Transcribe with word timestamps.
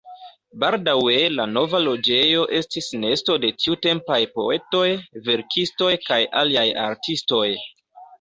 Baldaŭe 0.61 1.17
la 1.39 1.43
nova 1.49 1.81
loĝejo 1.87 2.45
estis 2.59 2.87
nesto 3.03 3.35
de 3.43 3.51
tiutempaj 3.65 4.17
poetoj, 4.39 4.87
verkistoj 5.29 5.91
kaj 6.07 6.19
aliaj 6.43 6.65
artistoj. 6.87 7.43